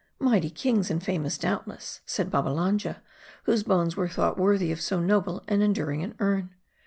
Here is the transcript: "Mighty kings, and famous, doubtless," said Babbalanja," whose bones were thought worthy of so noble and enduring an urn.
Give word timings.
"Mighty 0.29 0.49
kings, 0.49 0.89
and 0.89 1.03
famous, 1.03 1.37
doubtless," 1.37 2.01
said 2.07 2.31
Babbalanja," 2.31 3.03
whose 3.43 3.61
bones 3.61 3.95
were 3.95 4.07
thought 4.09 4.35
worthy 4.35 4.71
of 4.71 4.81
so 4.81 4.99
noble 4.99 5.43
and 5.47 5.61
enduring 5.61 6.01
an 6.01 6.15
urn. 6.17 6.49